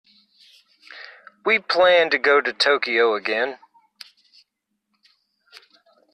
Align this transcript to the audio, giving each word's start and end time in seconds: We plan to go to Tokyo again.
We 1.45 1.59
plan 1.59 2.09
to 2.09 2.17
go 2.17 2.41
to 2.41 2.51
Tokyo 2.51 3.13
again. 3.13 3.59